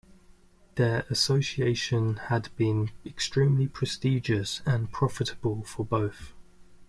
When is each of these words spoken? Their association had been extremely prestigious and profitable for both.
Their 0.77 1.05
association 1.11 2.15
had 2.15 2.49
been 2.55 2.89
extremely 3.05 3.67
prestigious 3.67 4.63
and 4.65 4.91
profitable 4.91 5.61
for 5.63 5.85
both. 5.85 6.33